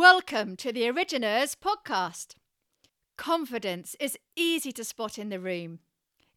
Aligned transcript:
Welcome 0.00 0.56
to 0.56 0.72
the 0.72 0.84
Origineurs 0.84 1.54
podcast. 1.54 2.36
Confidence 3.18 3.94
is 4.00 4.16
easy 4.34 4.72
to 4.72 4.82
spot 4.82 5.18
in 5.18 5.28
the 5.28 5.38
room. 5.38 5.80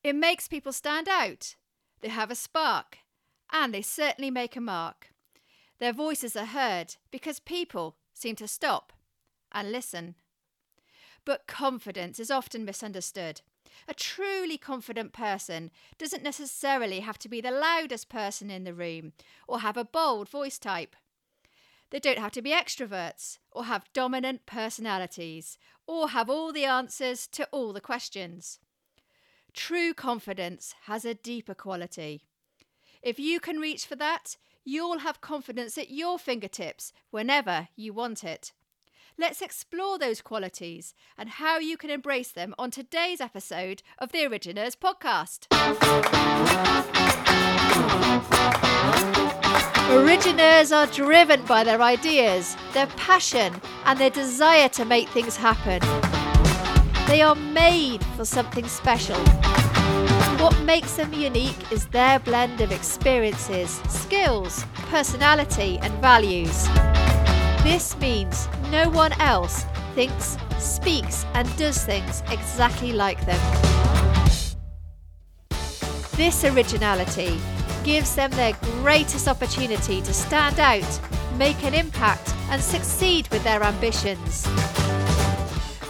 It 0.03 0.17
makes 0.17 0.49
people 0.49 0.73
stand 0.73 1.07
out. 1.07 1.55
They 2.01 2.09
have 2.09 2.29
a 2.29 2.35
spark, 2.35 2.97
and 3.53 3.73
they 3.73 3.81
certainly 3.81 4.29
make 4.29 4.57
a 4.57 4.59
mark. 4.59 5.13
Their 5.79 5.93
voices 5.93 6.35
are 6.35 6.47
heard 6.47 6.97
because 7.09 7.39
people 7.39 7.95
seem 8.13 8.35
to 8.35 8.49
stop 8.49 8.91
and 9.53 9.71
listen. 9.71 10.15
But 11.23 11.47
confidence 11.47 12.19
is 12.19 12.29
often 12.29 12.65
misunderstood. 12.65 13.39
A 13.87 13.93
truly 13.93 14.57
confident 14.57 15.13
person 15.13 15.71
doesn't 15.97 16.21
necessarily 16.21 16.99
have 16.99 17.17
to 17.19 17.29
be 17.29 17.39
the 17.39 17.49
loudest 17.49 18.09
person 18.09 18.51
in 18.51 18.65
the 18.65 18.73
room 18.73 19.13
or 19.47 19.61
have 19.61 19.77
a 19.77 19.85
bold 19.85 20.27
voice 20.27 20.59
type. 20.59 20.97
They 21.93 21.99
don't 21.99 22.17
have 22.17 22.31
to 22.31 22.41
be 22.41 22.49
extroverts 22.49 23.37
or 23.51 23.65
have 23.65 23.85
dominant 23.93 24.47
personalities 24.47 25.59
or 25.85 26.09
have 26.09 26.27
all 26.27 26.51
the 26.51 26.65
answers 26.65 27.27
to 27.27 27.47
all 27.51 27.71
the 27.71 27.79
questions. 27.79 28.57
True 29.53 29.93
confidence 29.93 30.73
has 30.85 31.05
a 31.05 31.13
deeper 31.13 31.53
quality. 31.53 32.23
If 33.03 33.19
you 33.19 33.39
can 33.39 33.59
reach 33.59 33.85
for 33.85 33.95
that, 33.97 34.37
you'll 34.65 34.99
have 34.99 35.21
confidence 35.21 35.77
at 35.77 35.91
your 35.91 36.17
fingertips 36.17 36.93
whenever 37.11 37.67
you 37.75 37.93
want 37.93 38.23
it. 38.23 38.53
Let's 39.15 39.43
explore 39.43 39.99
those 39.99 40.23
qualities 40.23 40.95
and 41.15 41.29
how 41.29 41.59
you 41.59 41.77
can 41.77 41.91
embrace 41.91 42.31
them 42.31 42.55
on 42.57 42.71
today's 42.71 43.21
episode 43.21 43.83
of 43.99 44.11
the 44.11 44.23
Origineurs 44.23 44.75
podcast. 44.75 45.45
Origineurs 49.93 50.75
are 50.75 50.87
driven 50.87 51.45
by 51.45 51.63
their 51.63 51.79
ideas, 51.79 52.57
their 52.73 52.87
passion, 52.87 53.53
and 53.85 53.99
their 53.99 54.09
desire 54.09 54.67
to 54.69 54.85
make 54.85 55.07
things 55.09 55.35
happen. 55.37 55.79
They 57.07 57.21
are 57.21 57.35
made 57.35 58.03
for 58.17 58.25
something 58.25 58.67
special. 58.67 59.19
What 60.41 60.59
makes 60.61 60.95
them 60.95 61.13
unique 61.13 61.71
is 61.71 61.85
their 61.85 62.17
blend 62.19 62.59
of 62.59 62.71
experiences, 62.71 63.79
skills, 63.87 64.65
personality, 64.89 65.77
and 65.83 65.93
values. 66.01 66.67
This 67.61 67.95
means 67.99 68.47
no 68.71 68.89
one 68.89 69.13
else 69.21 69.63
thinks, 69.93 70.37
speaks, 70.57 71.23
and 71.35 71.47
does 71.55 71.85
things 71.85 72.23
exactly 72.31 72.93
like 72.93 73.23
them. 73.27 73.39
This 76.17 76.43
originality 76.43 77.39
gives 77.83 78.15
them 78.15 78.31
their 78.31 78.53
greatest 78.81 79.27
opportunity 79.27 80.01
to 80.01 80.13
stand 80.13 80.57
out, 80.59 80.99
make 81.37 81.61
an 81.65 81.73
impact, 81.73 82.33
and 82.49 82.61
succeed 82.61 83.27
with 83.27 83.43
their 83.43 83.61
ambitions. 83.61 84.45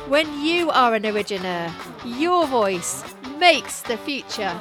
When 0.08 0.44
you 0.44 0.72
are 0.72 0.96
an 0.96 1.06
origineur, 1.06 1.72
your 2.04 2.48
voice 2.48 3.04
makes 3.38 3.82
the 3.82 3.98
future. 3.98 4.58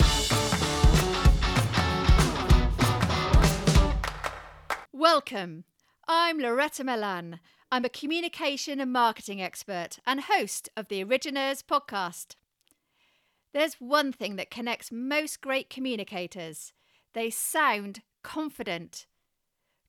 Welcome. 4.92 5.64
I'm 6.06 6.38
Loretta 6.38 6.84
Milan. 6.84 7.40
I'm 7.70 7.86
a 7.86 7.88
communication 7.88 8.78
and 8.78 8.92
marketing 8.92 9.40
expert 9.40 9.98
and 10.06 10.20
host 10.20 10.68
of 10.76 10.88
the 10.88 11.02
Origineurs 11.02 11.62
podcast. 11.62 12.36
There's 13.54 13.74
one 13.74 14.12
thing 14.12 14.36
that 14.36 14.50
connects 14.50 14.92
most 14.92 15.40
great 15.40 15.70
communicators 15.70 16.74
they 17.14 17.30
sound 17.30 18.02
confident. 18.22 19.06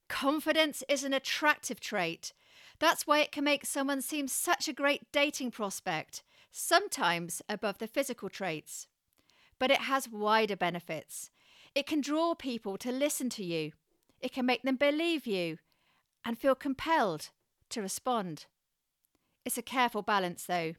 Confidence 0.09 0.83
is 0.89 1.03
an 1.03 1.13
attractive 1.13 1.79
trait. 1.79 2.33
That's 2.79 3.07
why 3.07 3.19
it 3.19 3.31
can 3.31 3.43
make 3.43 3.65
someone 3.65 4.01
seem 4.01 4.27
such 4.27 4.67
a 4.67 4.73
great 4.73 5.11
dating 5.11 5.51
prospect, 5.51 6.23
sometimes 6.51 7.41
above 7.47 7.77
the 7.77 7.87
physical 7.87 8.29
traits. 8.29 8.87
But 9.59 9.71
it 9.71 9.81
has 9.81 10.09
wider 10.09 10.55
benefits. 10.55 11.29
It 11.75 11.87
can 11.87 12.01
draw 12.01 12.35
people 12.35 12.77
to 12.77 12.91
listen 12.91 13.29
to 13.31 13.43
you, 13.43 13.71
it 14.21 14.31
can 14.31 14.45
make 14.45 14.63
them 14.63 14.75
believe 14.75 15.25
you 15.25 15.57
and 16.25 16.37
feel 16.37 16.55
compelled 16.55 17.29
to 17.69 17.81
respond. 17.81 18.45
It's 19.45 19.57
a 19.57 19.61
careful 19.61 20.01
balance, 20.01 20.45
though. 20.45 20.73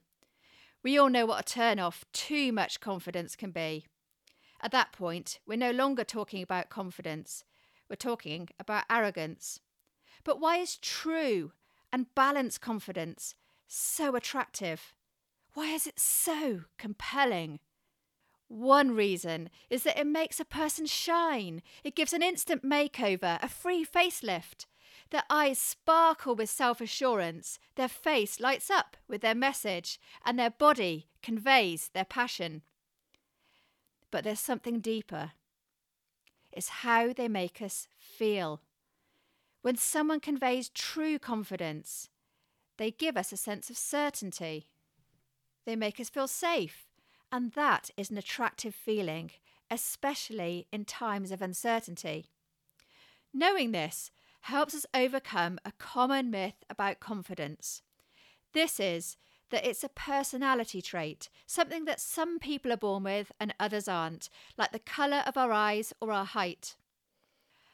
We 0.83 0.99
all 0.99 1.11
know 1.11 1.27
what 1.27 1.41
a 1.41 1.53
turn 1.53 1.79
off 1.79 2.05
too 2.13 2.53
much 2.53 2.81
confidence 2.81 3.37
can 3.37 3.51
be. 3.51 3.87
At 4.65 4.73
that 4.73 4.93
point, 4.93 5.41
we're 5.47 5.59
no 5.59 5.73
longer 5.73 6.05
talking 6.05 6.43
about 6.43 6.71
confidence, 6.71 7.45
we're 7.91 7.97
talking 7.97 8.49
about 8.59 8.85
arrogance. 8.89 9.61
But 10.25 10.41
why 10.41 10.57
is 10.57 10.79
true 10.79 11.53
and 11.93 12.15
balanced 12.15 12.63
confidence 12.63 13.35
so 13.69 14.17
attractive? 14.17 14.95
Why 15.53 15.67
is 15.67 15.87
it 15.87 16.01
so 16.01 16.63
compelling? 16.79 17.61
One 18.49 18.93
reason 18.97 19.51
is 19.69 19.83
that 19.83 20.01
it 20.01 20.07
makes 20.07 20.41
a 20.41 20.47
person 20.47 20.87
shine. 20.87 21.61
It 21.85 21.95
gives 21.95 22.15
an 22.15 22.23
instant 22.23 22.65
makeover, 22.65 23.39
a 23.43 23.51
free 23.51 23.85
facelift. 23.85 24.65
Their 25.11 25.25
eyes 25.29 25.59
sparkle 25.59 26.35
with 26.37 26.49
self 26.49 26.81
assurance, 26.81 27.59
their 27.75 27.89
face 27.89 28.41
lights 28.41 28.71
up 28.71 28.97
with 29.09 29.21
their 29.21 29.35
message, 29.35 30.01
and 30.25 30.39
their 30.39 30.51
body 30.51 31.09
conveys 31.23 31.91
their 31.93 32.07
passion. 32.07 32.63
But 34.15 34.23
there's 34.23 34.39
something 34.39 34.79
deeper. 34.79 35.33
It's 36.53 36.69
how 36.69 37.13
they 37.13 37.27
make 37.27 37.61
us 37.61 37.89
feel. 37.99 38.61
When 39.63 39.77
someone 39.77 40.21
conveys 40.21 40.69
true 40.69 41.19
confidence, 41.19 42.11
they 42.77 42.93
give 42.93 43.17
us 43.17 43.33
a 43.33 43.37
sense 43.37 43.71
of 43.71 43.77
certainty. 43.77 44.69
They 45.67 45.75
make 45.75 45.99
us 45.99 46.11
feel 46.11 46.29
safe, 46.29 46.87
and 47.33 47.51
that 47.55 47.91
is 47.97 48.09
an 48.09 48.17
attractive 48.17 48.73
feeling, 48.73 49.33
especially 49.69 50.69
in 50.71 50.85
times 50.85 51.33
of 51.33 51.43
uncertainty. 51.43 52.31
Knowing 53.33 53.73
this 53.73 54.13
helps 54.43 54.77
us 54.77 54.87
overcome 54.95 55.59
a 55.65 55.73
common 55.73 56.31
myth 56.31 56.63
about 56.71 57.01
confidence. 57.01 57.83
This 58.53 58.79
is 58.79 59.17
that 59.50 59.66
it's 59.66 59.84
a 59.84 59.88
personality 59.88 60.81
trait, 60.82 61.28
something 61.47 61.84
that 61.84 62.00
some 62.00 62.38
people 62.38 62.72
are 62.72 62.77
born 62.77 63.05
with 63.05 63.32
and 63.38 63.55
others 63.59 63.88
aren't, 63.88 64.28
like 64.56 64.72
the 64.72 64.78
colour 64.78 65.22
of 65.27 65.37
our 65.37 65.53
eyes 65.53 65.93
or 66.00 66.12
our 66.12 66.25
height. 66.25 66.77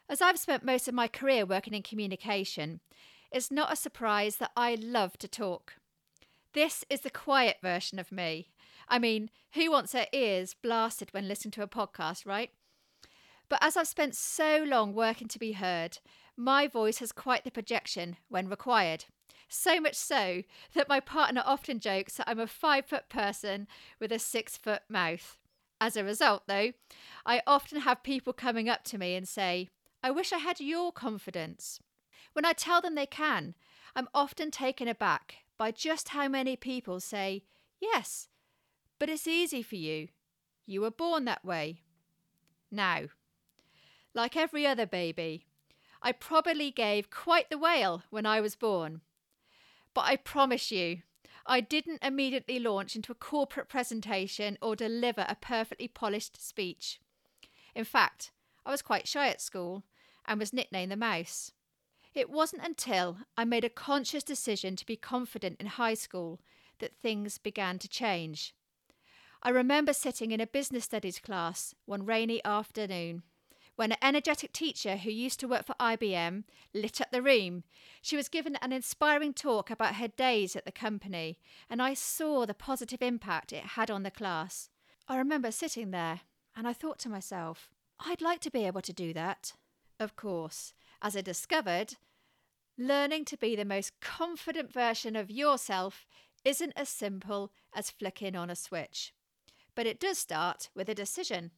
As 0.09 0.21
I've 0.21 0.39
spent 0.39 0.65
most 0.65 0.89
of 0.89 0.95
my 0.95 1.09
career 1.09 1.47
working 1.47 1.75
in 1.75 1.83
communication, 1.83 2.81
it's 3.31 3.51
not 3.51 3.73
a 3.73 3.77
surprise 3.77 4.37
that 4.37 4.51
I 4.57 4.75
love 4.75 5.17
to 5.19 5.29
talk. 5.29 5.75
This 6.53 6.85
is 6.91 7.03
the 7.03 7.11
quiet 7.11 7.59
version 7.63 8.01
of 8.01 8.11
me. 8.11 8.49
I 8.89 8.99
mean, 8.99 9.31
who 9.55 9.71
wants 9.71 9.93
their 9.93 10.09
ears 10.13 10.55
blasted 10.61 11.11
when 11.13 11.29
listening 11.29 11.53
to 11.53 11.63
a 11.63 11.69
podcast, 11.69 12.27
right? 12.27 12.51
But 13.49 13.63
as 13.63 13.77
I've 13.77 13.87
spent 13.87 14.17
so 14.17 14.65
long 14.67 14.95
working 14.95 15.29
to 15.29 15.39
be 15.39 15.53
heard, 15.53 15.99
my 16.37 16.67
voice 16.67 16.99
has 16.99 17.13
quite 17.13 17.45
the 17.45 17.51
projection 17.51 18.17
when 18.29 18.49
required. 18.49 19.05
So 19.53 19.81
much 19.81 19.97
so 19.97 20.45
that 20.75 20.89
my 20.89 21.01
partner 21.01 21.43
often 21.45 21.81
jokes 21.81 22.15
that 22.15 22.29
I'm 22.29 22.39
a 22.39 22.47
five 22.47 22.87
foot 22.87 23.09
person 23.09 23.67
with 23.99 24.13
a 24.13 24.19
six 24.21 24.57
foot 24.57 24.83
mouth. 24.89 25.39
As 25.81 25.97
a 25.97 26.05
result, 26.05 26.45
though, 26.47 26.73
I 27.27 27.43
often 27.49 27.81
have 27.81 28.05
people 28.05 28.33
coming 28.33 28.69
up 28.69 28.85
to 28.85 28.99
me 28.99 29.17
and 29.17 29.27
say, 29.27 29.69
I 30.05 30.13
wish 30.13 30.33
I 30.33 30.39
had 30.39 30.61
your 30.61 30.93
confidence. 30.93 31.81
When 32.33 32.45
I 32.45 32.53
tell 32.53 32.81
them 32.81 32.95
they 32.95 33.07
can, 33.07 33.57
I'm 33.97 34.09
often 34.15 34.53
taken 34.53 34.87
aback 34.87 35.39
by 35.59 35.73
just 35.73 36.11
how 36.11 36.29
many 36.29 36.55
people 36.55 37.01
say, 37.01 37.43
Yes, 37.81 38.29
but 39.01 39.09
it's 39.09 39.27
easy 39.27 39.63
for 39.63 39.77
you. 39.77 40.09
You 40.65 40.83
were 40.83 40.93
born 40.93 41.25
that 41.25 41.45
way. 41.45 41.81
Now, 42.71 43.07
like 44.15 44.37
every 44.37 44.65
other 44.65 44.87
baby, 44.87 45.47
I 46.03 46.13
probably 46.13 46.71
gave 46.71 47.11
quite 47.11 47.51
the 47.51 47.59
wail 47.59 48.05
when 48.11 48.27
I 48.27 48.41
was 48.41 48.55
born. 48.55 49.01
But 49.95 50.03
I 50.03 50.17
promise 50.17 50.71
you, 50.71 51.03
I 51.47 51.61
didn't 51.61 52.05
immediately 52.05 52.59
launch 52.59 52.95
into 52.95 53.13
a 53.13 53.17
corporate 53.17 53.69
presentation 53.69 54.57
or 54.63 54.77
deliver 54.77 55.27
a 55.29 55.37
perfectly 55.41 55.89
polished 55.89 56.41
speech. 56.47 57.01
In 57.75 57.85
fact, 57.85 58.31
I 58.65 58.71
was 58.71 58.83
quite 58.83 59.09
shy 59.09 59.29
at 59.29 59.41
school 59.41 59.85
and 60.27 60.39
was 60.39 60.53
nicknamed 60.53 60.93
the 60.93 60.97
mouse. 60.97 61.53
It 62.15 62.31
wasn't 62.31 62.65
until 62.65 63.19
I 63.37 63.45
made 63.45 63.65
a 63.65 63.71
conscious 63.71 64.25
decision 64.25 64.77
to 64.77 64.87
be 64.87 64.97
confident 64.97 65.61
in 65.61 65.67
high 65.67 65.95
school 65.95 66.41
that 66.79 66.97
things 66.97 67.39
began 67.39 67.79
to 67.79 67.89
change. 67.89 68.55
I 69.43 69.51
remember 69.51 69.93
sitting 69.93 70.33
in 70.33 70.41
a 70.41 70.47
business 70.47 70.85
studies 70.85 71.19
class 71.19 71.75
one 71.87 72.05
rainy 72.05 72.45
afternoon 72.45 73.23
when 73.81 73.93
an 73.93 73.99
energetic 74.03 74.53
teacher 74.53 74.99
who 74.99 75.11
used 75.11 75.41
to 75.41 75.49
work 75.49 75.65
for 75.65 75.75
IBM 75.81 76.45
lit 76.75 77.01
up 77.01 77.11
the 77.11 77.23
room. 77.23 77.65
She 78.03 78.15
was 78.15 78.29
given 78.29 78.57
an 78.57 78.75
inspiring 78.75 79.33
talk 79.33 79.71
about 79.71 79.95
her 79.95 80.09
days 80.09 80.55
at 80.55 80.67
the 80.67 80.71
company, 80.71 81.39
and 81.71 81.81
I 81.81 81.95
saw 81.95 82.45
the 82.45 82.53
positive 82.53 83.01
impact 83.01 83.55
it 83.55 83.65
had 83.65 83.91
on 83.91 84.03
the 84.03 84.11
class. 84.11 84.69
I 85.09 85.17
remember 85.17 85.51
sitting 85.51 85.93
there 85.93 86.21
and 86.55 86.69
I 86.69 86.75
thought 86.75 86.99
to 86.99 87.09
myself, 87.09 87.71
I'd 87.99 88.21
like 88.21 88.41
to 88.41 88.51
be 88.51 88.67
able 88.67 88.83
to 88.83 88.93
do 88.93 89.15
that. 89.15 89.55
Of 89.99 90.15
course, 90.15 90.75
as 91.01 91.17
I 91.17 91.23
discovered, 91.23 91.95
Learning 92.77 93.25
to 93.25 93.39
be 93.39 93.57
the 93.57 93.65
most 93.65 93.99
confident 94.03 94.71
version 94.71 95.17
of 95.17 95.31
yourself 95.31 96.05
isn't 96.45 96.75
as 96.77 96.91
simple 96.91 97.51
as 97.75 97.91
flicking 97.91 98.37
on 98.37 98.51
a 98.51 98.57
switch, 98.57 99.15
but 99.75 99.87
it 99.87 99.99
does 99.99 100.19
start 100.19 100.69
with 100.75 100.91
a 100.91 100.95
decision. 100.95 101.53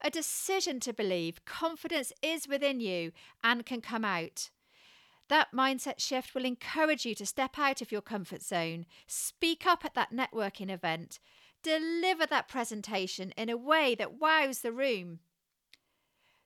A 0.00 0.10
decision 0.10 0.80
to 0.80 0.92
believe 0.92 1.44
confidence 1.44 2.12
is 2.22 2.48
within 2.48 2.80
you 2.80 3.12
and 3.42 3.64
can 3.64 3.80
come 3.80 4.04
out. 4.04 4.50
That 5.28 5.52
mindset 5.52 5.98
shift 5.98 6.34
will 6.34 6.44
encourage 6.44 7.04
you 7.04 7.14
to 7.16 7.26
step 7.26 7.58
out 7.58 7.82
of 7.82 7.90
your 7.90 8.02
comfort 8.02 8.42
zone, 8.42 8.86
speak 9.06 9.66
up 9.66 9.84
at 9.84 9.94
that 9.94 10.12
networking 10.12 10.70
event, 10.70 11.18
deliver 11.62 12.26
that 12.26 12.48
presentation 12.48 13.32
in 13.36 13.48
a 13.48 13.56
way 13.56 13.96
that 13.96 14.20
wows 14.20 14.60
the 14.60 14.70
room. 14.70 15.18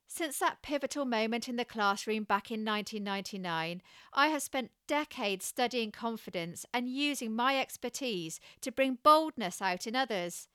Since 0.07 0.39
that 0.41 0.63
pivotal 0.63 1.05
moment 1.05 1.49
in 1.49 1.55
the 1.57 1.65
classroom 1.65 2.25
back 2.25 2.51
in 2.51 2.65
1999, 2.65 3.81
I 4.13 4.27
have 4.29 4.43
spent 4.43 4.73
decades 4.89 5.45
studying 5.45 5.93
confidence 5.93 6.67
and 6.75 6.89
using 6.89 7.37
my 7.37 7.61
expertise 7.61 8.41
to 8.63 8.73
bring 8.73 8.99
boldness 9.05 9.63
out 9.63 9.87
in 9.87 9.95
others. 9.95 10.49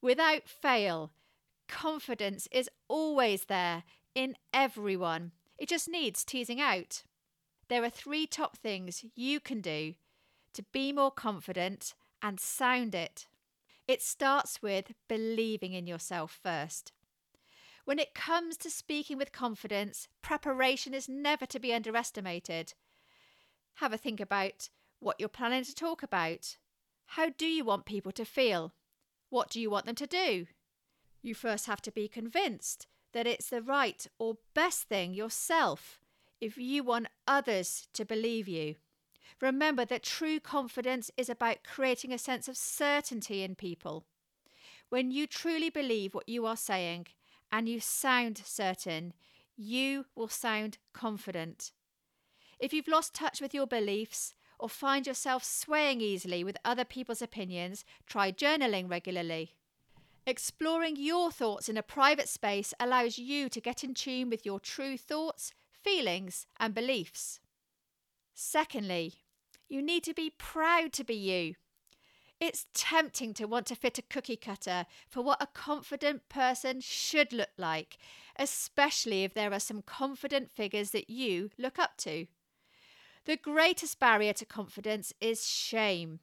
Without 0.00 0.48
fail, 0.48 1.12
confidence 1.68 2.48
is 2.50 2.70
always 2.88 3.44
there 3.44 3.84
in 4.14 4.36
everyone. 4.52 5.32
It 5.58 5.68
just 5.68 5.88
needs 5.88 6.24
teasing 6.24 6.60
out. 6.60 7.04
There 7.68 7.84
are 7.84 7.90
three 7.90 8.26
top 8.26 8.56
things 8.56 9.04
you 9.14 9.40
can 9.40 9.60
do 9.60 9.94
to 10.54 10.64
be 10.72 10.92
more 10.92 11.10
confident 11.10 11.94
and 12.22 12.40
sound 12.40 12.94
it. 12.94 13.28
It 13.86 14.02
starts 14.02 14.60
with 14.62 14.92
believing 15.08 15.72
in 15.72 15.86
yourself 15.86 16.38
first. 16.42 16.92
When 17.84 17.98
it 17.98 18.14
comes 18.14 18.56
to 18.58 18.70
speaking 18.70 19.16
with 19.16 19.32
confidence, 19.32 20.08
preparation 20.20 20.92
is 20.92 21.08
never 21.08 21.46
to 21.46 21.58
be 21.58 21.72
underestimated. 21.72 22.74
Have 23.76 23.92
a 23.92 23.96
think 23.96 24.20
about 24.20 24.68
what 25.00 25.16
you're 25.18 25.28
planning 25.28 25.64
to 25.64 25.74
talk 25.74 26.02
about. 26.02 26.56
How 27.12 27.30
do 27.30 27.46
you 27.46 27.64
want 27.64 27.86
people 27.86 28.12
to 28.12 28.24
feel? 28.24 28.74
What 29.30 29.48
do 29.48 29.60
you 29.60 29.70
want 29.70 29.86
them 29.86 29.94
to 29.94 30.06
do? 30.06 30.46
You 31.22 31.34
first 31.34 31.66
have 31.66 31.82
to 31.82 31.92
be 31.92 32.08
convinced 32.08 32.86
that 33.12 33.26
it's 33.26 33.50
the 33.50 33.62
right 33.62 34.06
or 34.18 34.38
best 34.54 34.84
thing 34.84 35.14
yourself 35.14 36.00
if 36.40 36.56
you 36.56 36.84
want 36.84 37.08
others 37.26 37.88
to 37.94 38.04
believe 38.04 38.46
you. 38.46 38.76
Remember 39.40 39.84
that 39.84 40.02
true 40.02 40.40
confidence 40.40 41.10
is 41.16 41.28
about 41.28 41.64
creating 41.64 42.12
a 42.12 42.18
sense 42.18 42.48
of 42.48 42.56
certainty 42.56 43.42
in 43.42 43.54
people. 43.54 44.04
When 44.88 45.10
you 45.10 45.26
truly 45.26 45.70
believe 45.70 46.14
what 46.14 46.28
you 46.28 46.46
are 46.46 46.56
saying, 46.56 47.06
and 47.50 47.68
you 47.68 47.80
sound 47.80 48.40
certain, 48.44 49.12
you 49.56 50.06
will 50.14 50.28
sound 50.28 50.78
confident. 50.92 51.72
If 52.58 52.72
you've 52.72 52.88
lost 52.88 53.14
touch 53.14 53.40
with 53.40 53.54
your 53.54 53.66
beliefs 53.66 54.34
or 54.58 54.68
find 54.68 55.06
yourself 55.06 55.44
swaying 55.44 56.00
easily 56.00 56.42
with 56.42 56.56
other 56.64 56.84
people's 56.84 57.22
opinions, 57.22 57.84
try 58.06 58.32
journaling 58.32 58.90
regularly. 58.90 59.54
Exploring 60.28 60.96
your 60.98 61.32
thoughts 61.32 61.70
in 61.70 61.78
a 61.78 61.82
private 61.82 62.28
space 62.28 62.74
allows 62.78 63.16
you 63.16 63.48
to 63.48 63.62
get 63.62 63.82
in 63.82 63.94
tune 63.94 64.28
with 64.28 64.44
your 64.44 64.60
true 64.60 64.98
thoughts, 64.98 65.54
feelings, 65.72 66.44
and 66.60 66.74
beliefs. 66.74 67.40
Secondly, 68.34 69.14
you 69.70 69.80
need 69.80 70.04
to 70.04 70.12
be 70.12 70.34
proud 70.36 70.92
to 70.92 71.02
be 71.02 71.14
you. 71.14 71.54
It's 72.38 72.66
tempting 72.74 73.32
to 73.34 73.46
want 73.46 73.64
to 73.68 73.74
fit 73.74 73.96
a 73.96 74.02
cookie 74.02 74.36
cutter 74.36 74.84
for 75.08 75.22
what 75.22 75.42
a 75.42 75.46
confident 75.46 76.28
person 76.28 76.82
should 76.82 77.32
look 77.32 77.54
like, 77.56 77.96
especially 78.38 79.24
if 79.24 79.32
there 79.32 79.54
are 79.54 79.58
some 79.58 79.80
confident 79.80 80.50
figures 80.50 80.90
that 80.90 81.08
you 81.08 81.48
look 81.56 81.78
up 81.78 81.96
to. 82.00 82.26
The 83.24 83.38
greatest 83.38 83.98
barrier 83.98 84.34
to 84.34 84.44
confidence 84.44 85.14
is 85.22 85.48
shame. 85.48 86.20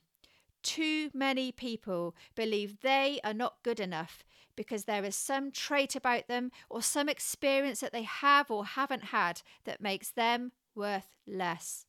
Too 0.66 1.12
many 1.14 1.52
people 1.52 2.16
believe 2.34 2.82
they 2.82 3.20
are 3.24 3.36
not 3.36 3.62
good 3.62 3.80
enough 3.80 4.26
because 4.56 4.86
there 4.86 5.04
is 5.04 5.16
some 5.16 5.52
trait 5.52 5.96
about 5.96 6.28
them 6.28 6.50
or 6.72 6.82
some 6.82 7.08
experience 7.08 7.82
that 7.82 7.92
they 7.92 8.02
have 8.02 8.50
or 8.50 8.66
haven't 8.66 9.06
had 9.06 9.44
that 9.66 9.80
makes 9.80 10.10
them 10.10 10.54
worth 10.74 11.16
less. 11.28 11.86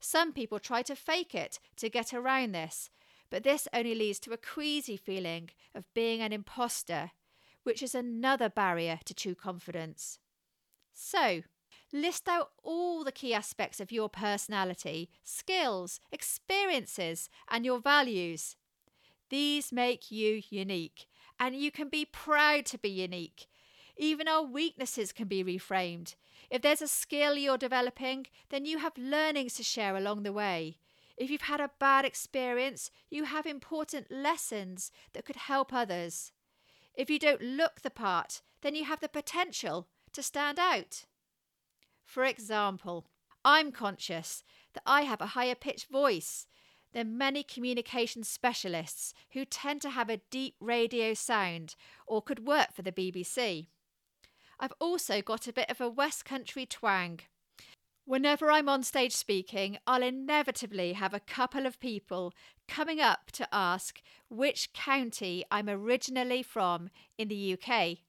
Some 0.00 0.32
people 0.32 0.58
try 0.58 0.82
to 0.82 0.96
fake 0.96 1.32
it 1.32 1.60
to 1.76 1.88
get 1.88 2.12
around 2.12 2.50
this, 2.52 2.90
but 3.30 3.44
this 3.44 3.68
only 3.72 3.94
leads 3.94 4.18
to 4.20 4.32
a 4.32 4.36
queasy 4.36 4.96
feeling 4.96 5.50
of 5.72 5.94
being 5.94 6.20
an 6.20 6.32
imposter, 6.32 7.12
which 7.62 7.84
is 7.84 7.94
another 7.94 8.48
barrier 8.48 8.98
to 9.04 9.14
true 9.14 9.36
confidence. 9.36 10.18
So, 10.92 11.42
list 11.92 12.28
out 12.28 12.52
all 12.62 13.04
the 13.04 13.12
key 13.12 13.34
aspects 13.34 13.80
of 13.80 13.92
your 13.92 14.08
personality, 14.08 15.10
skills, 15.22 16.00
experiences, 16.10 17.28
and 17.48 17.64
your 17.64 17.80
values. 17.80 18.56
These 19.28 19.72
make 19.72 20.10
you 20.10 20.42
unique, 20.50 21.06
and 21.38 21.56
you 21.56 21.70
can 21.70 21.88
be 21.88 22.04
proud 22.04 22.66
to 22.66 22.78
be 22.78 22.90
unique. 22.90 23.46
Even 23.96 24.28
our 24.28 24.42
weaknesses 24.42 25.12
can 25.12 25.28
be 25.28 25.44
reframed. 25.44 26.14
If 26.50 26.62
there's 26.62 26.82
a 26.82 26.88
skill 26.88 27.36
you're 27.36 27.58
developing, 27.58 28.26
then 28.50 28.64
you 28.64 28.78
have 28.78 28.96
learnings 28.98 29.54
to 29.54 29.62
share 29.62 29.96
along 29.96 30.22
the 30.22 30.32
way. 30.32 30.78
If 31.16 31.30
you've 31.30 31.42
had 31.42 31.60
a 31.60 31.70
bad 31.78 32.04
experience, 32.04 32.90
you 33.10 33.24
have 33.24 33.46
important 33.46 34.10
lessons 34.10 34.90
that 35.12 35.24
could 35.24 35.36
help 35.36 35.72
others. 35.72 36.32
If 36.94 37.08
you 37.08 37.18
don't 37.18 37.42
look 37.42 37.82
the 37.82 37.90
part, 37.90 38.42
then 38.62 38.74
you 38.74 38.84
have 38.84 39.00
the 39.00 39.08
potential 39.08 39.88
to 40.12 40.22
stand 40.22 40.58
out. 40.58 41.04
For 42.12 42.24
example, 42.24 43.06
I'm 43.42 43.72
conscious 43.72 44.44
that 44.74 44.82
I 44.84 45.02
have 45.02 45.22
a 45.22 45.28
higher 45.28 45.54
pitched 45.54 45.88
voice 45.88 46.46
than 46.92 47.16
many 47.16 47.42
communication 47.42 48.22
specialists 48.22 49.14
who 49.30 49.46
tend 49.46 49.80
to 49.80 49.88
have 49.88 50.10
a 50.10 50.20
deep 50.30 50.56
radio 50.60 51.14
sound 51.14 51.74
or 52.06 52.20
could 52.20 52.46
work 52.46 52.74
for 52.74 52.82
the 52.82 52.92
BBC. 52.92 53.68
I've 54.60 54.74
also 54.78 55.22
got 55.22 55.48
a 55.48 55.54
bit 55.54 55.70
of 55.70 55.80
a 55.80 55.88
West 55.88 56.26
Country 56.26 56.66
twang, 56.66 57.20
Whenever 58.04 58.50
I'm 58.50 58.68
on 58.68 58.82
stage 58.82 59.14
speaking, 59.14 59.78
I'll 59.86 60.02
inevitably 60.02 60.92
have 60.92 61.14
a 61.14 61.20
couple 61.20 61.64
of 61.64 61.80
people 61.80 62.34
coming 62.68 63.00
up 63.00 63.30
to 63.32 63.48
ask 63.54 64.02
which 64.28 64.74
county 64.74 65.44
I'm 65.50 65.70
originally 65.70 66.42
from 66.42 66.90
in 67.16 67.28
the 67.28 67.56
UK. 67.56 68.00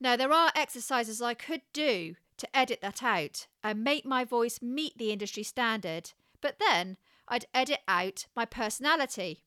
Now, 0.00 0.16
there 0.16 0.32
are 0.32 0.52
exercises 0.54 1.22
I 1.22 1.32
could 1.32 1.62
do 1.72 2.16
to 2.42 2.56
edit 2.56 2.80
that 2.82 3.04
out 3.04 3.46
and 3.62 3.84
make 3.84 4.04
my 4.04 4.24
voice 4.24 4.60
meet 4.60 4.98
the 4.98 5.12
industry 5.12 5.44
standard, 5.44 6.10
but 6.40 6.56
then 6.58 6.96
I'd 7.28 7.46
edit 7.54 7.78
out 7.86 8.26
my 8.34 8.44
personality. 8.44 9.44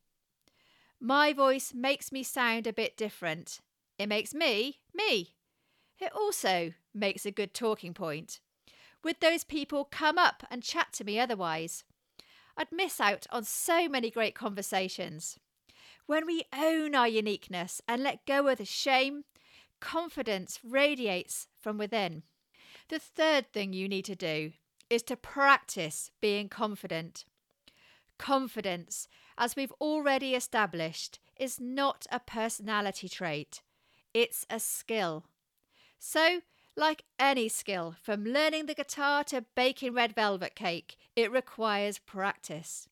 My 1.02 1.34
voice 1.34 1.74
makes 1.76 2.14
me 2.14 2.24
sound 2.24 2.66
a 2.66 2.74
bit 2.74 2.96
different. 2.96 3.60
It 4.00 4.08
makes 4.08 4.34
me 4.34 4.80
me. 4.94 5.36
It 6.00 6.14
also 6.16 6.72
makes 6.94 7.26
a 7.26 7.32
good 7.32 7.54
talking 7.54 7.94
point. 7.94 8.40
Would 9.04 9.18
those 9.20 9.44
people 9.44 9.84
come 9.84 10.18
up 10.18 10.44
and 10.50 10.64
chat 10.64 10.94
to 10.94 11.04
me 11.04 11.20
otherwise? 11.20 11.84
I'd 12.56 12.72
miss 12.72 13.02
out 13.02 13.28
on 13.30 13.44
so 13.44 13.90
many 13.90 14.10
great 14.10 14.36
conversations. 14.36 15.38
When 16.06 16.26
we 16.26 16.46
own 16.58 16.96
our 16.96 17.10
uniqueness 17.10 17.82
and 17.90 18.02
let 18.02 18.26
go 18.26 18.48
of 18.48 18.60
the 18.60 18.66
shame, 18.66 19.26
confidence 19.82 20.60
radiates 20.64 21.48
from 21.60 21.78
within. 21.78 22.24
The 22.90 23.00
third 23.00 23.52
thing 23.52 23.74
you 23.74 23.88
need 23.88 24.06
to 24.06 24.16
do 24.16 24.52
is 24.90 25.02
to 25.04 25.16
practice 25.16 26.12
being 26.22 26.50
confident. 26.50 27.26
Confidence, 28.18 29.08
as 29.38 29.56
we've 29.56 29.74
already 29.82 30.36
established, 30.36 31.20
is 31.38 31.60
not 31.60 32.06
a 32.12 32.20
personality 32.20 33.10
trait, 33.10 33.62
it's 34.14 34.46
a 34.50 34.60
skill. 34.60 35.26
So 35.98 36.42
like 36.78 37.04
any 37.18 37.50
skill, 37.50 37.96
from 38.02 38.26
learning 38.26 38.66
the 38.66 38.76
guitar 38.76 39.24
to 39.26 39.46
baking 39.56 39.94
red 39.94 40.14
velvet 40.14 40.56
cake, 40.56 40.98
it 41.16 41.32
requires 41.32 42.00
practice. 42.00 42.88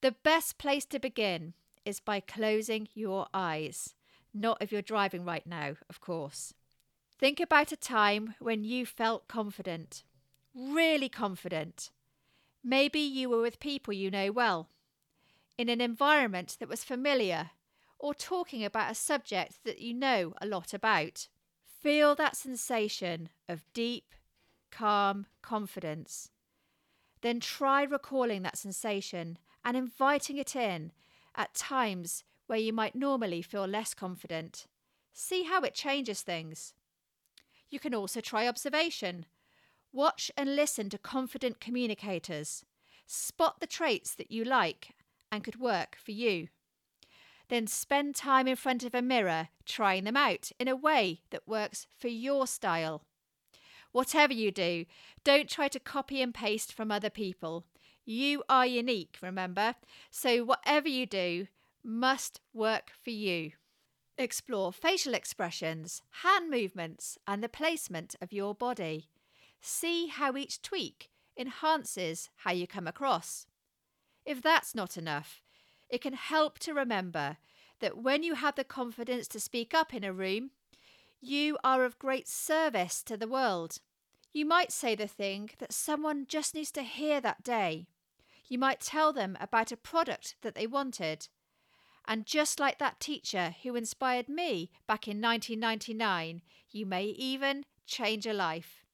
The 0.00 0.12
best 0.12 0.58
place 0.58 0.84
to 0.86 0.98
begin 0.98 1.54
is 1.84 2.00
by 2.00 2.20
closing 2.20 2.88
your 2.94 3.26
eyes. 3.34 3.94
Not 4.32 4.58
if 4.60 4.70
you're 4.70 4.80
driving 4.80 5.24
right 5.24 5.46
now, 5.46 5.74
of 5.88 6.00
course. 6.00 6.54
Think 7.20 7.38
about 7.38 7.70
a 7.70 7.76
time 7.76 8.34
when 8.38 8.64
you 8.64 8.86
felt 8.86 9.28
confident, 9.28 10.04
really 10.54 11.10
confident. 11.10 11.90
Maybe 12.64 13.00
you 13.00 13.28
were 13.28 13.42
with 13.42 13.60
people 13.60 13.92
you 13.92 14.10
know 14.10 14.32
well, 14.32 14.70
in 15.58 15.68
an 15.68 15.82
environment 15.82 16.56
that 16.58 16.68
was 16.68 16.82
familiar, 16.82 17.50
or 17.98 18.14
talking 18.14 18.64
about 18.64 18.90
a 18.90 18.94
subject 18.94 19.58
that 19.64 19.80
you 19.80 19.92
know 19.92 20.32
a 20.40 20.46
lot 20.46 20.72
about. 20.72 21.28
Feel 21.82 22.14
that 22.14 22.36
sensation 22.36 23.28
of 23.50 23.64
deep, 23.74 24.14
calm 24.70 25.26
confidence. 25.42 26.30
Then 27.20 27.38
try 27.38 27.82
recalling 27.82 28.40
that 28.44 28.56
sensation 28.56 29.36
and 29.62 29.76
inviting 29.76 30.38
it 30.38 30.56
in 30.56 30.90
at 31.36 31.52
times 31.52 32.24
where 32.46 32.58
you 32.58 32.72
might 32.72 32.94
normally 32.94 33.42
feel 33.42 33.66
less 33.66 33.92
confident. 33.92 34.66
See 35.12 35.42
how 35.42 35.60
it 35.60 35.74
changes 35.74 36.22
things. 36.22 36.72
You 37.70 37.78
can 37.78 37.94
also 37.94 38.20
try 38.20 38.46
observation. 38.48 39.26
Watch 39.92 40.30
and 40.36 40.56
listen 40.56 40.90
to 40.90 40.98
confident 40.98 41.60
communicators. 41.60 42.64
Spot 43.06 43.58
the 43.60 43.66
traits 43.66 44.14
that 44.14 44.30
you 44.30 44.44
like 44.44 44.94
and 45.32 45.44
could 45.44 45.60
work 45.60 45.96
for 46.02 46.10
you. 46.10 46.48
Then 47.48 47.66
spend 47.66 48.14
time 48.14 48.46
in 48.46 48.56
front 48.56 48.84
of 48.84 48.94
a 48.94 49.02
mirror 49.02 49.48
trying 49.64 50.04
them 50.04 50.16
out 50.16 50.52
in 50.58 50.68
a 50.68 50.76
way 50.76 51.22
that 51.30 51.48
works 51.48 51.86
for 51.98 52.08
your 52.08 52.46
style. 52.46 53.02
Whatever 53.92 54.32
you 54.32 54.52
do, 54.52 54.84
don't 55.24 55.48
try 55.48 55.66
to 55.68 55.80
copy 55.80 56.22
and 56.22 56.32
paste 56.32 56.72
from 56.72 56.92
other 56.92 57.10
people. 57.10 57.64
You 58.04 58.44
are 58.48 58.66
unique, 58.66 59.18
remember? 59.20 59.74
So 60.10 60.44
whatever 60.44 60.88
you 60.88 61.06
do 61.06 61.48
must 61.82 62.40
work 62.52 62.92
for 63.02 63.10
you. 63.10 63.52
Explore 64.20 64.70
facial 64.70 65.14
expressions, 65.14 66.02
hand 66.22 66.50
movements, 66.50 67.16
and 67.26 67.42
the 67.42 67.48
placement 67.48 68.16
of 68.20 68.34
your 68.34 68.54
body. 68.54 69.08
See 69.62 70.08
how 70.08 70.36
each 70.36 70.60
tweak 70.60 71.08
enhances 71.38 72.28
how 72.36 72.52
you 72.52 72.66
come 72.66 72.86
across. 72.86 73.46
If 74.26 74.42
that's 74.42 74.74
not 74.74 74.98
enough, 74.98 75.40
it 75.88 76.02
can 76.02 76.12
help 76.12 76.58
to 76.58 76.74
remember 76.74 77.38
that 77.80 77.96
when 77.96 78.22
you 78.22 78.34
have 78.34 78.56
the 78.56 78.62
confidence 78.62 79.26
to 79.28 79.40
speak 79.40 79.72
up 79.72 79.94
in 79.94 80.04
a 80.04 80.12
room, 80.12 80.50
you 81.22 81.56
are 81.64 81.86
of 81.86 81.98
great 81.98 82.28
service 82.28 83.02
to 83.04 83.16
the 83.16 83.26
world. 83.26 83.78
You 84.34 84.44
might 84.44 84.70
say 84.70 84.94
the 84.94 85.06
thing 85.06 85.48
that 85.60 85.72
someone 85.72 86.26
just 86.28 86.54
needs 86.54 86.72
to 86.72 86.82
hear 86.82 87.22
that 87.22 87.42
day. 87.42 87.86
You 88.48 88.58
might 88.58 88.80
tell 88.80 89.14
them 89.14 89.38
about 89.40 89.72
a 89.72 89.78
product 89.78 90.34
that 90.42 90.54
they 90.54 90.66
wanted. 90.66 91.28
And 92.10 92.26
just 92.26 92.58
like 92.58 92.80
that 92.80 92.98
teacher 92.98 93.54
who 93.62 93.76
inspired 93.76 94.28
me 94.28 94.72
back 94.88 95.06
in 95.06 95.20
1999, 95.20 96.42
you 96.68 96.84
may 96.84 97.04
even 97.04 97.64
change 97.86 98.26
a 98.26 98.32
life. 98.32 98.84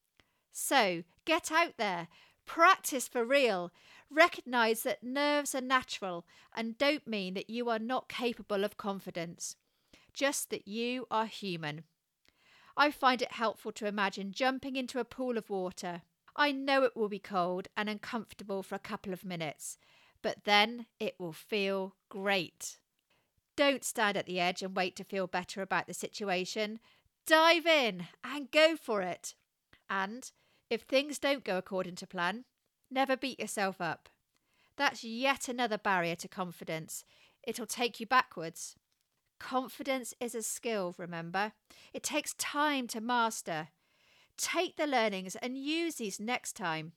So 0.52 1.02
get 1.24 1.50
out 1.50 1.78
there, 1.78 2.08
practice 2.44 3.08
for 3.08 3.24
real, 3.24 3.72
recognize 4.10 4.82
that 4.82 5.02
nerves 5.02 5.54
are 5.54 5.62
natural 5.62 6.26
and 6.54 6.76
don't 6.76 7.06
mean 7.06 7.32
that 7.32 7.48
you 7.48 7.70
are 7.70 7.78
not 7.78 8.10
capable 8.10 8.64
of 8.64 8.76
confidence, 8.76 9.56
just 10.12 10.50
that 10.50 10.68
you 10.68 11.06
are 11.10 11.24
human. 11.24 11.84
I 12.76 12.90
find 12.90 13.22
it 13.22 13.32
helpful 13.32 13.72
to 13.72 13.86
imagine 13.86 14.32
jumping 14.32 14.76
into 14.76 15.00
a 15.00 15.06
pool 15.06 15.38
of 15.38 15.48
water. 15.48 16.02
I 16.36 16.52
know 16.52 16.82
it 16.82 16.94
will 16.94 17.08
be 17.08 17.18
cold 17.18 17.68
and 17.78 17.88
uncomfortable 17.88 18.62
for 18.62 18.74
a 18.74 18.78
couple 18.78 19.14
of 19.14 19.24
minutes, 19.24 19.78
but 20.20 20.44
then 20.44 20.84
it 21.00 21.14
will 21.18 21.32
feel 21.32 21.94
great. 22.10 22.76
Don't 23.56 23.84
stand 23.84 24.16
at 24.16 24.26
the 24.26 24.38
edge 24.38 24.62
and 24.62 24.76
wait 24.76 24.96
to 24.96 25.04
feel 25.04 25.26
better 25.26 25.62
about 25.62 25.86
the 25.86 25.94
situation. 25.94 26.78
Dive 27.26 27.66
in 27.66 28.06
and 28.22 28.50
go 28.50 28.76
for 28.76 29.02
it. 29.02 29.34
And 29.88 30.30
if 30.68 30.82
things 30.82 31.18
don't 31.18 31.44
go 31.44 31.56
according 31.56 31.96
to 31.96 32.06
plan, 32.06 32.44
never 32.90 33.16
beat 33.16 33.40
yourself 33.40 33.80
up. 33.80 34.08
That's 34.76 35.02
yet 35.02 35.48
another 35.48 35.78
barrier 35.78 36.16
to 36.16 36.28
confidence. 36.28 37.04
It'll 37.42 37.66
take 37.66 37.98
you 37.98 38.06
backwards. 38.06 38.76
Confidence 39.38 40.14
is 40.20 40.34
a 40.34 40.42
skill, 40.42 40.94
remember? 40.98 41.52
It 41.94 42.02
takes 42.02 42.34
time 42.34 42.86
to 42.88 43.00
master. 43.00 43.68
Take 44.36 44.76
the 44.76 44.86
learnings 44.86 45.36
and 45.36 45.56
use 45.56 45.96
these 45.96 46.20
next 46.20 46.54
time. 46.54 46.92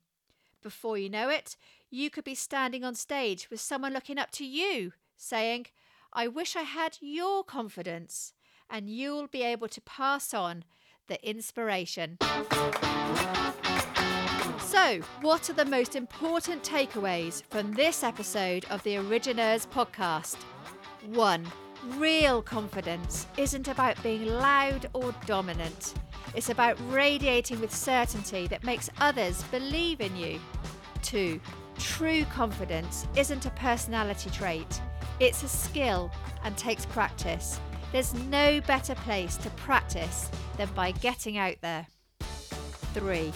Before 0.61 0.97
you 0.97 1.09
know 1.09 1.29
it, 1.29 1.55
you 1.89 2.09
could 2.09 2.25
be 2.25 2.35
standing 2.35 2.83
on 2.83 2.95
stage 2.95 3.49
with 3.49 3.61
someone 3.61 3.93
looking 3.93 4.17
up 4.17 4.31
to 4.31 4.45
you, 4.45 4.91
saying, 5.15 5.67
I 6.11 6.27
wish 6.27 6.55
I 6.55 6.63
had 6.63 6.97
your 7.01 7.43
confidence, 7.43 8.33
and 8.69 8.89
you'll 8.89 9.27
be 9.27 9.43
able 9.43 9.67
to 9.67 9.81
pass 9.81 10.33
on 10.33 10.63
the 11.07 11.23
inspiration. 11.27 12.17
So, 14.59 15.01
what 15.21 15.49
are 15.49 15.53
the 15.53 15.65
most 15.67 15.95
important 15.95 16.63
takeaways 16.63 17.43
from 17.49 17.73
this 17.73 18.03
episode 18.03 18.65
of 18.71 18.81
the 18.83 18.95
Origineurs 18.95 19.67
podcast? 19.67 20.37
1. 21.13 21.47
Real 21.97 22.41
confidence 22.41 23.27
isn't 23.37 23.67
about 23.67 24.01
being 24.01 24.25
loud 24.25 24.89
or 24.93 25.13
dominant. 25.27 25.93
It's 26.35 26.49
about 26.49 26.77
radiating 26.91 27.61
with 27.61 27.73
certainty 27.73 28.47
that 28.47 28.63
makes 28.63 28.89
others 28.99 29.43
believe 29.43 30.01
in 30.01 30.15
you. 30.15 30.39
2. 31.03 31.39
True 31.77 32.25
confidence 32.25 33.07
isn't 33.15 33.45
a 33.45 33.51
personality 33.51 34.29
trait, 34.29 34.81
it's 35.19 35.43
a 35.43 35.47
skill 35.47 36.11
and 36.43 36.57
takes 36.57 36.85
practice. 36.85 37.59
There's 37.91 38.13
no 38.13 38.61
better 38.61 38.95
place 38.95 39.35
to 39.37 39.49
practice 39.51 40.29
than 40.57 40.69
by 40.75 40.91
getting 40.91 41.37
out 41.37 41.55
there. 41.61 41.87
3. 42.93 43.31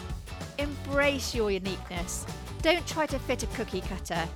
Embrace 0.59 1.35
your 1.35 1.51
uniqueness. 1.51 2.25
Don't 2.61 2.85
try 2.87 3.05
to 3.07 3.19
fit 3.19 3.43
a 3.43 3.47
cookie 3.47 3.81
cutter. 3.81 4.27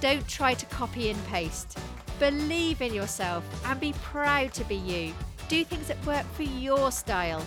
Don't 0.00 0.26
try 0.28 0.54
to 0.54 0.66
copy 0.66 1.10
and 1.10 1.26
paste. 1.26 1.78
Believe 2.18 2.82
in 2.82 2.94
yourself 2.94 3.44
and 3.66 3.80
be 3.80 3.92
proud 3.94 4.52
to 4.54 4.64
be 4.64 4.76
you. 4.76 5.12
Do 5.48 5.64
things 5.64 5.88
that 5.88 6.06
work 6.06 6.24
for 6.34 6.44
your 6.44 6.92
style. 6.92 7.44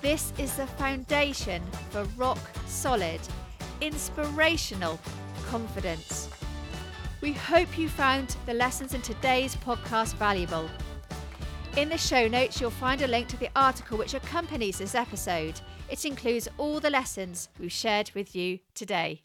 This 0.00 0.32
is 0.38 0.56
the 0.56 0.66
foundation 0.66 1.62
for 1.90 2.04
rock 2.16 2.38
solid, 2.66 3.20
inspirational 3.80 5.00
confidence. 5.48 6.27
We 7.20 7.32
hope 7.32 7.76
you 7.76 7.88
found 7.88 8.36
the 8.46 8.54
lessons 8.54 8.94
in 8.94 9.02
today's 9.02 9.56
podcast 9.56 10.14
valuable. 10.14 10.70
In 11.76 11.88
the 11.88 11.98
show 11.98 12.28
notes, 12.28 12.60
you'll 12.60 12.70
find 12.70 13.02
a 13.02 13.08
link 13.08 13.26
to 13.28 13.36
the 13.36 13.50
article 13.56 13.98
which 13.98 14.14
accompanies 14.14 14.78
this 14.78 14.94
episode. 14.94 15.60
It 15.90 16.04
includes 16.04 16.48
all 16.58 16.78
the 16.78 16.90
lessons 16.90 17.48
we've 17.58 17.72
shared 17.72 18.12
with 18.14 18.36
you 18.36 18.60
today. 18.74 19.22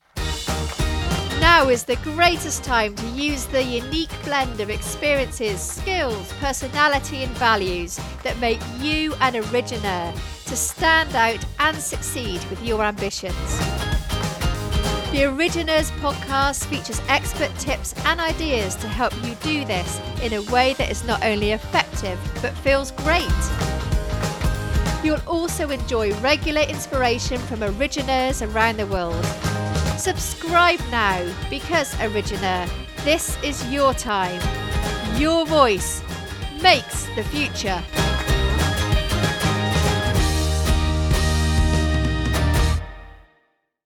Now 1.39 1.69
is 1.69 1.83
the 1.83 1.97
greatest 1.97 2.63
time 2.63 2.95
to 2.95 3.05
use 3.09 3.45
the 3.45 3.63
unique 3.63 4.11
blend 4.23 4.59
of 4.59 4.71
experiences, 4.71 5.61
skills, 5.61 6.31
personality, 6.39 7.23
and 7.23 7.33
values 7.33 7.99
that 8.23 8.39
make 8.39 8.61
you 8.79 9.13
an 9.15 9.35
origineur 9.35 10.13
to 10.45 10.55
stand 10.55 11.15
out 11.15 11.45
and 11.59 11.77
succeed 11.77 12.43
with 12.49 12.63
your 12.63 12.83
ambitions. 12.83 13.72
The 15.13 15.25
Origineurs 15.25 15.91
podcast 15.99 16.65
features 16.65 16.99
expert 17.07 17.55
tips 17.59 17.93
and 18.03 18.19
ideas 18.19 18.73
to 18.77 18.87
help 18.87 19.13
you 19.23 19.35
do 19.43 19.63
this 19.63 20.01
in 20.23 20.33
a 20.33 20.41
way 20.51 20.73
that 20.79 20.89
is 20.89 21.03
not 21.03 21.23
only 21.23 21.51
effective 21.51 22.19
but 22.41 22.51
feels 22.51 22.89
great. 22.89 23.21
You'll 25.03 25.21
also 25.27 25.69
enjoy 25.69 26.15
regular 26.15 26.61
inspiration 26.61 27.37
from 27.41 27.59
Origineurs 27.59 28.41
around 28.41 28.77
the 28.77 28.87
world. 28.87 29.23
Subscribe 29.99 30.79
now 30.89 31.23
because, 31.47 31.93
Origineur, 32.01 32.65
this 33.03 33.37
is 33.43 33.63
your 33.71 33.93
time. 33.93 34.41
Your 35.15 35.45
voice 35.45 36.01
makes 36.59 37.05
the 37.15 37.23
future. 37.25 37.83